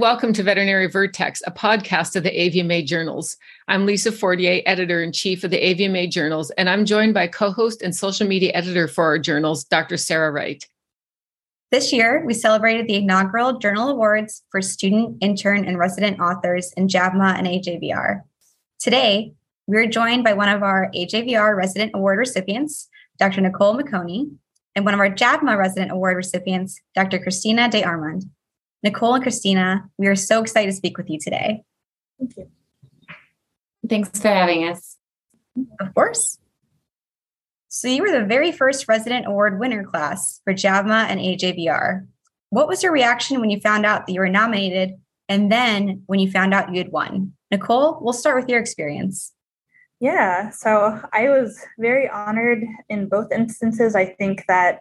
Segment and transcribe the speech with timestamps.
[0.00, 3.36] Welcome to Veterinary Vertex, a podcast of the AVMA Journals.
[3.68, 7.50] I'm Lisa Fortier, editor in chief of the AVMA Journals, and I'm joined by co
[7.50, 9.98] host and social media editor for our journals, Dr.
[9.98, 10.66] Sarah Wright.
[11.70, 16.88] This year, we celebrated the inaugural Journal Awards for student, intern, and resident authors in
[16.88, 18.22] JAVMA and AJVR.
[18.78, 19.34] Today,
[19.66, 22.88] we're joined by one of our AJVR Resident Award recipients,
[23.18, 23.42] Dr.
[23.42, 24.32] Nicole Mikoni,
[24.74, 27.18] and one of our JAVMA Resident Award recipients, Dr.
[27.18, 28.30] Christina De Armond.
[28.82, 31.62] Nicole and Christina, we are so excited to speak with you today.
[32.18, 32.50] Thank you.
[33.88, 34.96] Thanks for having us.
[35.80, 36.38] Of course.
[37.68, 42.06] So, you were the very first resident award winner class for JAVMA and AJVR.
[42.48, 44.94] What was your reaction when you found out that you were nominated
[45.28, 47.32] and then when you found out you had won?
[47.50, 49.32] Nicole, we'll start with your experience.
[50.00, 53.94] Yeah, so I was very honored in both instances.
[53.94, 54.80] I think that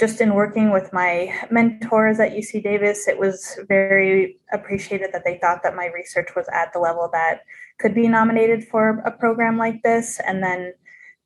[0.00, 5.36] just in working with my mentors at UC Davis, it was very appreciated that they
[5.38, 7.42] thought that my research was at the level that
[7.78, 10.18] could be nominated for a program like this.
[10.26, 10.72] And then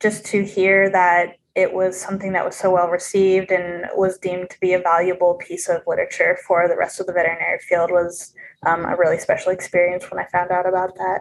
[0.00, 4.50] just to hear that it was something that was so well received and was deemed
[4.50, 8.34] to be a valuable piece of literature for the rest of the veterinary field was
[8.67, 11.20] um, a really special experience when I found out about that.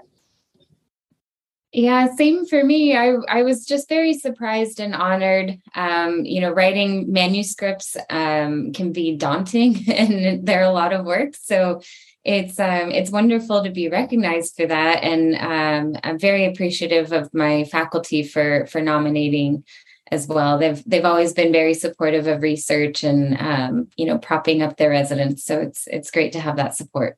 [1.74, 2.96] Yeah, same for me.
[2.96, 5.60] I I was just very surprised and honored.
[5.74, 11.36] Um, you know, writing manuscripts um, can be daunting, and they're a lot of work.
[11.36, 11.82] So
[12.24, 17.34] it's um, it's wonderful to be recognized for that, and um, I'm very appreciative of
[17.34, 19.64] my faculty for for nominating
[20.12, 20.60] as well.
[20.60, 24.92] They've they've always been very supportive of research and um, you know propping up their
[24.92, 25.44] residents.
[25.44, 27.18] So it's it's great to have that support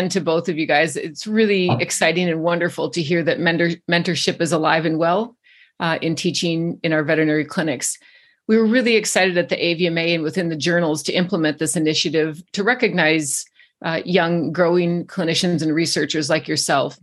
[0.00, 0.96] and to both of you guys.
[0.96, 5.36] It's really exciting and wonderful to hear that mentor, mentorship is alive and well
[5.78, 7.98] uh, in teaching in our veterinary clinics.
[8.48, 12.42] We were really excited at the AVMA and within the journals to implement this initiative
[12.52, 13.44] to recognize
[13.84, 16.98] uh, young, growing clinicians and researchers like yourself.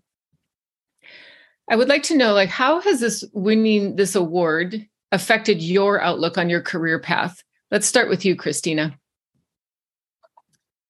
[1.70, 6.38] I would like to know, like, how has this winning this award affected your outlook
[6.38, 7.44] on your career path?
[7.70, 8.98] Let's start with you, Christina.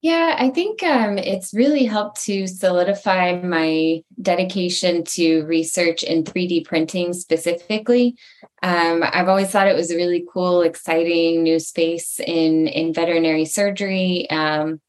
[0.07, 6.63] Yeah, I think um, it's really helped to solidify my dedication to research in 3D
[6.63, 8.15] printing specifically.
[8.63, 13.43] Um, I've always thought it was a really cool, exciting new space in, in veterinary
[13.43, 14.29] surgery.
[14.29, 14.79] Um,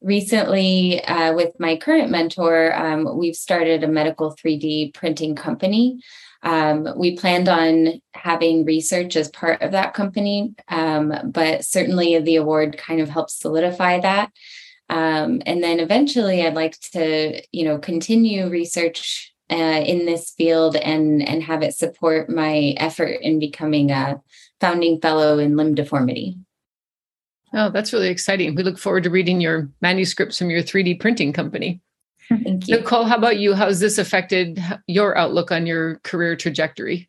[0.00, 6.00] recently, uh, with my current mentor, um, we've started a medical 3D printing company.
[6.42, 12.36] Um, we planned on having research as part of that company, um, but certainly the
[12.36, 14.32] award kind of helps solidify that.
[14.92, 19.54] Um, and then eventually, I'd like to, you know, continue research uh,
[19.86, 24.20] in this field and and have it support my effort in becoming a
[24.60, 26.36] founding fellow in limb deformity.
[27.54, 28.54] Oh, that's really exciting.
[28.54, 31.80] We look forward to reading your manuscripts from your 3D printing company.
[32.28, 32.76] Thank you.
[32.76, 33.54] Nicole, how about you?
[33.54, 37.08] How has this affected your outlook on your career trajectory?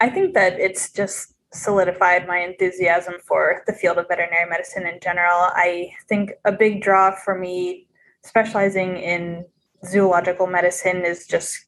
[0.00, 4.98] I think that it's just solidified my enthusiasm for the field of veterinary medicine in
[5.00, 5.50] general.
[5.54, 7.86] I think a big draw for me
[8.22, 9.44] specializing in
[9.86, 11.66] zoological medicine is just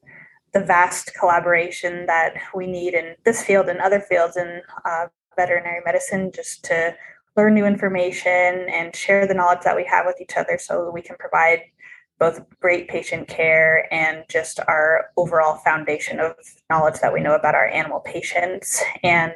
[0.52, 5.80] the vast collaboration that we need in this field and other fields in uh, veterinary
[5.84, 6.94] medicine just to
[7.36, 11.02] learn new information and share the knowledge that we have with each other so we
[11.02, 11.60] can provide
[12.18, 16.32] both great patient care and just our overall foundation of
[16.70, 18.82] knowledge that we know about our animal patients.
[19.02, 19.34] And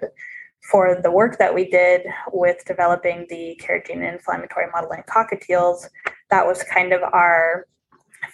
[0.62, 5.88] for the work that we did with developing the carrageenan inflammatory model in cockatiels,
[6.30, 7.66] that was kind of our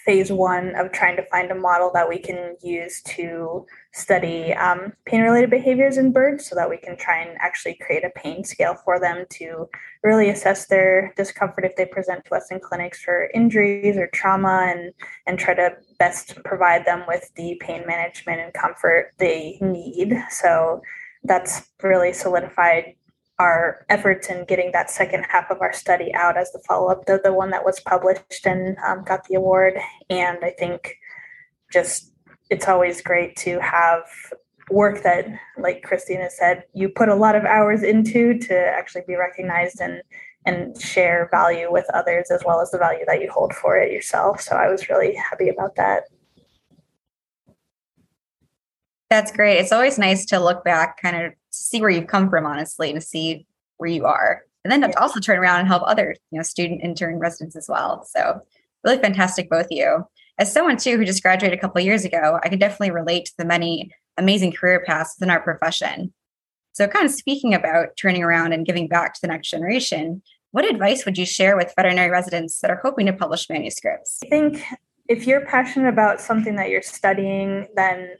[0.05, 4.93] phase one of trying to find a model that we can use to study um,
[5.05, 8.43] pain related behaviors in birds so that we can try and actually create a pain
[8.43, 9.67] scale for them to
[10.03, 14.71] really assess their discomfort if they present to us in clinics for injuries or trauma
[14.73, 14.93] and,
[15.25, 20.13] and try to best provide them with the pain management and comfort they need.
[20.29, 20.81] So
[21.23, 22.95] that's really solidified
[23.39, 27.19] our efforts in getting that second half of our study out as the follow-up to
[27.23, 29.75] the one that was published and um, got the award.
[30.09, 30.95] And i think
[31.71, 32.13] just
[32.49, 34.03] it's always great to have
[34.69, 35.27] work that
[35.57, 40.01] like christina said you put a lot of hours into to actually be recognized and
[40.45, 43.91] and share value with others as well as the value that you hold for it
[43.91, 44.41] yourself.
[44.41, 46.03] So i was really happy about that
[49.09, 49.57] that's great.
[49.57, 53.01] It's always nice to look back, kind of see where you've come from, honestly, to
[53.01, 53.45] see
[53.77, 54.43] where you are.
[54.63, 57.67] And then to also turn around and help other, you know, student intern residents as
[57.69, 58.03] well.
[58.03, 58.41] So
[58.83, 60.03] really fantastic, both of you.
[60.37, 63.33] As someone too who just graduated a couple years ago, I can definitely relate to
[63.37, 66.13] the many amazing career paths within our profession.
[66.73, 70.21] So, kind of speaking about turning around and giving back to the next generation,
[70.51, 74.19] what advice would you share with veterinary residents that are hoping to publish manuscripts?
[74.23, 74.63] I think
[75.07, 78.11] if you're passionate about something that you're studying, then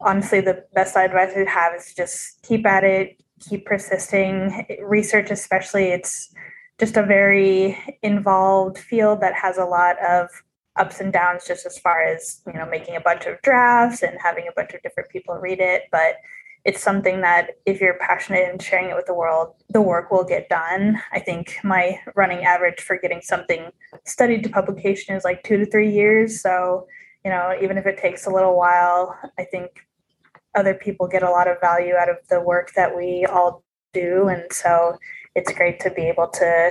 [0.00, 4.66] honestly, the best advice I have is just keep at it, keep persisting.
[4.82, 6.32] Research, especially, it's
[6.78, 10.28] just a very involved field that has a lot of
[10.76, 14.18] ups and downs just as far as you know making a bunch of drafts and
[14.22, 16.16] having a bunch of different people read it but
[16.66, 20.24] it's something that if you're passionate and sharing it with the world, the work will
[20.24, 21.00] get done.
[21.12, 23.70] I think my running average for getting something
[24.04, 26.42] studied to publication is like two to three years.
[26.42, 26.88] So,
[27.26, 29.84] you know, even if it takes a little while, I think
[30.54, 34.28] other people get a lot of value out of the work that we all do.
[34.28, 34.96] And so
[35.34, 36.70] it's great to be able to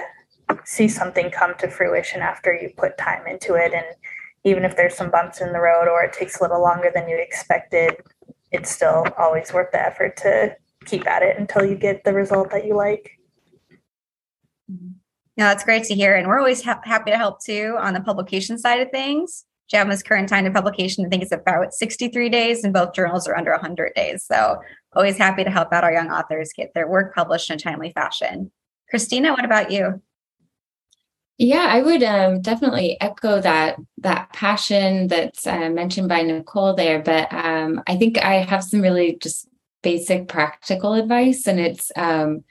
[0.64, 3.74] see something come to fruition after you put time into it.
[3.74, 3.86] And
[4.46, 7.10] even if there's some bumps in the road or it takes a little longer than
[7.10, 7.98] you expected,
[8.54, 10.56] it's still always worth the effort to
[10.86, 13.20] keep at it until you get the result that you like.
[14.72, 14.94] Mm-hmm.
[15.36, 16.16] Yeah, that's great to hear.
[16.16, 19.44] And we're always ha- happy to help too on the publication side of things.
[19.74, 23.38] JAVMA's current time to publication, I think, is about 63 days, and both journals are
[23.38, 24.24] under 100 days.
[24.24, 24.62] So,
[24.96, 27.92] always happy to help out our young authors get their work published in a timely
[27.92, 28.52] fashion.
[28.90, 30.02] Christina, what about you?
[31.38, 37.02] Yeah, I would um, definitely echo that that passion that's uh, mentioned by Nicole there.
[37.02, 39.48] But um, I think I have some really just
[39.84, 42.46] basic practical advice, and it's um,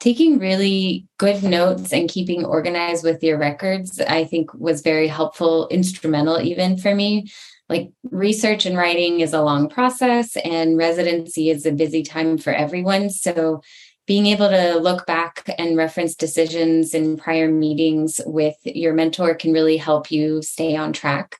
[0.00, 4.00] taking really good notes and keeping organized with your records.
[4.00, 7.30] I think was very helpful, instrumental even for me.
[7.68, 12.52] Like research and writing is a long process, and residency is a busy time for
[12.52, 13.10] everyone.
[13.10, 13.62] So
[14.06, 19.52] being able to look back and reference decisions in prior meetings with your mentor can
[19.52, 21.36] really help you stay on track.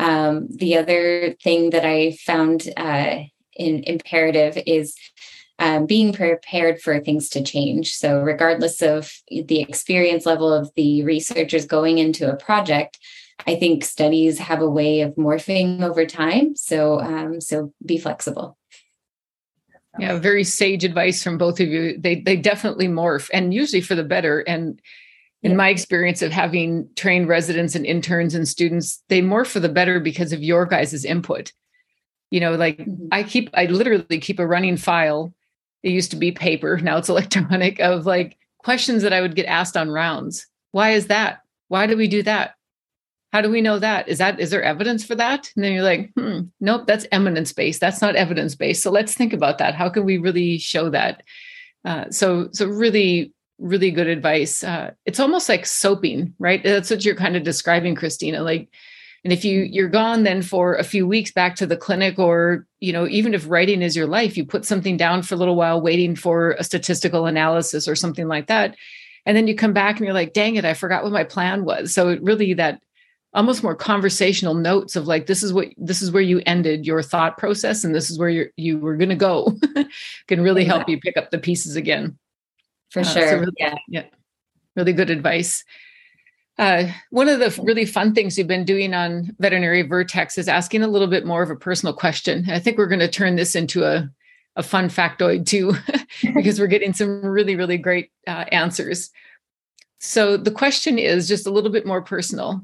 [0.00, 3.18] Um, the other thing that I found uh,
[3.54, 4.96] in, imperative is
[5.58, 7.94] um, being prepared for things to change.
[7.94, 12.98] So, regardless of the experience level of the researchers going into a project,
[13.46, 16.56] I think studies have a way of morphing over time.
[16.56, 18.56] So, um, so be flexible.
[19.98, 21.98] Yeah, very sage advice from both of you.
[21.98, 24.40] They they definitely morph and usually for the better.
[24.40, 24.80] And
[25.42, 25.56] in yeah.
[25.56, 29.98] my experience of having trained residents and interns and students, they morph for the better
[29.98, 31.52] because of your guys' input.
[32.30, 33.08] You know, like mm-hmm.
[33.10, 35.32] I keep I literally keep a running file.
[35.82, 39.46] It used to be paper, now it's electronic of like questions that I would get
[39.46, 40.46] asked on rounds.
[40.72, 41.40] Why is that?
[41.68, 42.54] Why do we do that?
[43.32, 44.08] how do we know that?
[44.08, 45.50] Is that is there evidence for that?
[45.54, 47.80] And then you're like hmm nope that's eminence based.
[47.80, 48.82] That's not evidence based.
[48.82, 49.74] So let's think about that.
[49.74, 51.22] How can we really show that?
[51.84, 54.62] Uh, so so really really good advice.
[54.62, 56.62] Uh, it's almost like soaping right?
[56.62, 58.42] That's what you're kind of describing christina.
[58.42, 58.70] Like
[59.24, 62.66] and if you you're gone then for a few weeks back to the clinic or
[62.80, 65.56] you know even if writing is your life you put something down for a little
[65.56, 68.76] while waiting for a statistical analysis or something like that.
[69.26, 71.64] And then you come back and you're like dang it i forgot what my plan
[71.64, 71.92] was.
[71.92, 72.80] So it really that
[73.34, 77.02] almost more conversational notes of like this is what this is where you ended your
[77.02, 79.54] thought process and this is where you you were going to go
[80.28, 82.18] can really help you pick up the pieces again.
[82.90, 83.74] For uh, sure so really, yeah.
[83.88, 84.04] yeah
[84.76, 85.64] really good advice
[86.58, 90.82] uh, one of the really fun things we've been doing on veterinary vertex is asking
[90.82, 93.54] a little bit more of a personal question i think we're going to turn this
[93.54, 94.08] into a,
[94.56, 95.72] a fun factoid too
[96.34, 99.10] because we're getting some really really great uh, answers
[100.00, 102.62] so the question is just a little bit more personal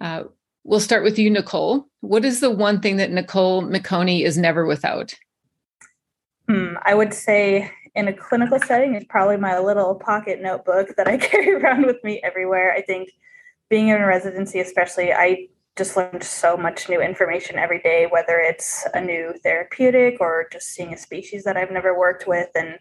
[0.00, 0.24] uh,
[0.68, 1.88] we'll start with you, Nicole.
[2.00, 5.14] What is the one thing that Nicole Mikoni is never without?
[6.48, 11.08] Hmm, I would say in a clinical setting, it's probably my little pocket notebook that
[11.08, 12.72] I carry around with me everywhere.
[12.72, 13.10] I think
[13.68, 18.86] being in residency, especially, I just learned so much new information every day, whether it's
[18.94, 22.48] a new therapeutic or just seeing a species that I've never worked with.
[22.54, 22.78] And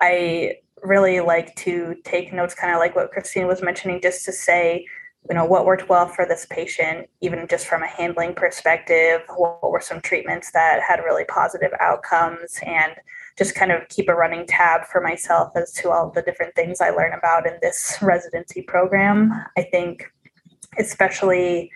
[0.00, 4.32] I really like to take notes, kind of like what Christine was mentioning, just to
[4.32, 4.86] say,
[5.28, 9.70] you know what worked well for this patient even just from a handling perspective what
[9.70, 12.94] were some treatments that had really positive outcomes and
[13.36, 16.80] just kind of keep a running tab for myself as to all the different things
[16.80, 20.10] i learn about in this residency program i think
[20.78, 21.70] especially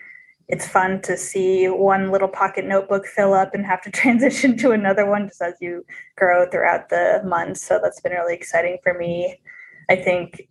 [0.47, 4.71] it's fun to see one little pocket notebook fill up and have to transition to
[4.71, 5.85] another one just as you
[6.17, 9.39] grow throughout the months so that's been really exciting for me
[9.89, 10.47] i think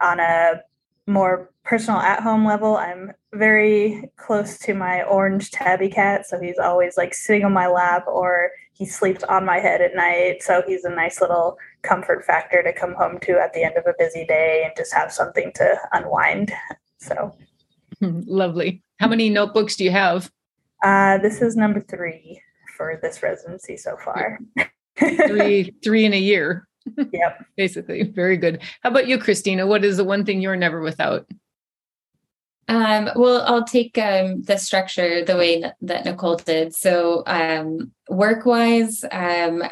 [0.00, 0.60] on a
[1.08, 6.26] more personal at home level, I'm very close to my orange tabby cat.
[6.26, 9.96] So he's always like sitting on my lap or he sleeps on my head at
[9.96, 10.42] night.
[10.42, 13.86] So he's a nice little comfort factor to come home to at the end of
[13.86, 16.52] a busy day and just have something to unwind.
[17.00, 17.36] So
[18.00, 18.82] lovely.
[18.98, 20.30] How many notebooks do you have?
[20.82, 22.40] Uh, this is number three
[22.76, 24.38] for this residency so far.
[24.98, 26.68] three, three in a year.
[26.96, 27.44] Yep.
[27.56, 28.62] Basically, very good.
[28.82, 29.66] How about you, Christina?
[29.66, 31.26] What is the one thing you're never without?
[32.68, 36.74] Um, well, I'll take um, the structure the way that Nicole did.
[36.74, 39.64] So, um, work-wise, um,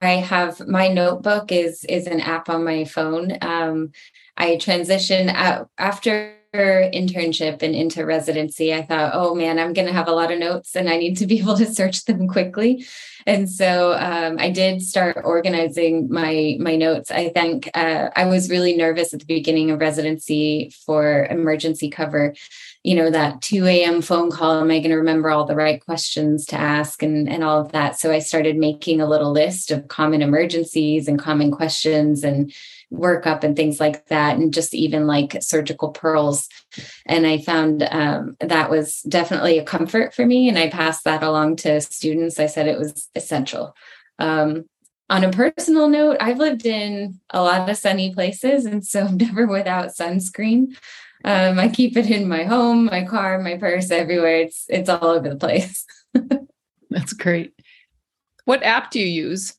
[0.00, 3.36] I have my notebook is is an app on my phone.
[3.42, 3.90] Um,
[4.36, 9.92] I transition out after internship and into residency, I thought, oh man, I'm going to
[9.92, 12.86] have a lot of notes and I need to be able to search them quickly.
[13.26, 17.10] And so um, I did start organizing my my notes.
[17.10, 22.34] I think uh, I was really nervous at the beginning of residency for emergency cover.
[22.82, 24.02] You know, that 2 a.m.
[24.02, 27.42] phone call, am I going to remember all the right questions to ask and, and
[27.42, 27.98] all of that?
[27.98, 32.52] So I started making a little list of common emergencies and common questions and
[32.94, 36.48] workup and things like that, and just even like surgical pearls.
[37.06, 40.48] And I found um, that was definitely a comfort for me.
[40.48, 42.38] And I passed that along to students.
[42.38, 43.74] I said it was essential.
[44.18, 44.64] Um,
[45.10, 49.16] on a personal note, I've lived in a lot of sunny places, and so I'm
[49.18, 50.76] never without sunscreen.
[51.24, 54.40] Um, I keep it in my home, my car, my purse, everywhere.
[54.42, 55.86] It's it's all over the place.
[56.90, 57.54] That's great.
[58.44, 59.54] What app do you use?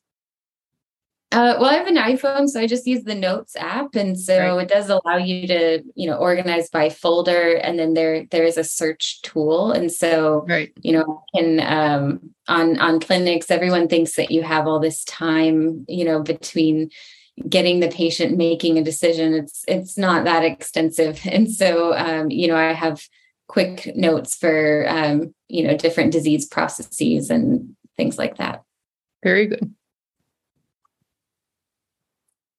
[1.32, 4.38] Uh, well, I have an iPhone, so I just use the Notes app, and so
[4.38, 4.62] right.
[4.62, 8.56] it does allow you to, you know, organize by folder, and then there there is
[8.56, 10.72] a search tool, and so right.
[10.82, 15.84] you know, can um, on on clinics, everyone thinks that you have all this time,
[15.88, 16.90] you know, between
[17.48, 19.34] getting the patient making a decision.
[19.34, 23.02] It's it's not that extensive, and so um, you know, I have
[23.48, 28.62] quick notes for um, you know different disease processes and things like that.
[29.24, 29.75] Very good.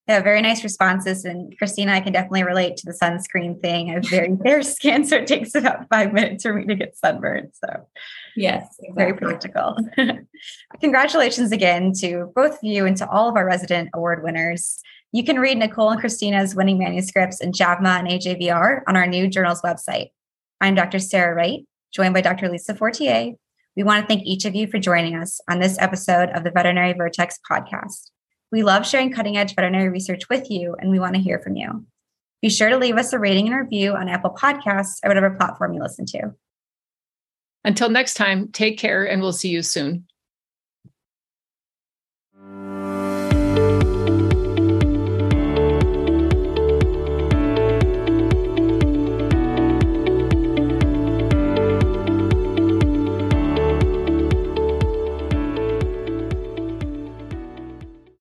[0.07, 1.25] Yeah, very nice responses.
[1.25, 3.89] And Christina, I can definitely relate to the sunscreen thing.
[3.89, 6.95] I have very fair skin, so it takes about five minutes for me to get
[6.95, 7.51] sunburned.
[7.53, 7.87] So,
[8.35, 8.93] yes, exactly.
[8.95, 9.77] very practical.
[10.79, 14.79] Congratulations again to both of you and to all of our resident award winners.
[15.11, 19.27] You can read Nicole and Christina's winning manuscripts in JAVMA and AJVR on our new
[19.27, 20.11] journal's website.
[20.61, 20.99] I'm Dr.
[20.99, 22.49] Sarah Wright, joined by Dr.
[22.49, 23.33] Lisa Fortier.
[23.75, 26.51] We want to thank each of you for joining us on this episode of the
[26.51, 28.09] Veterinary Vertex podcast.
[28.51, 31.55] We love sharing cutting edge veterinary research with you, and we want to hear from
[31.55, 31.85] you.
[32.41, 35.73] Be sure to leave us a rating and review on Apple Podcasts or whatever platform
[35.73, 36.33] you listen to.
[37.63, 40.05] Until next time, take care and we'll see you soon.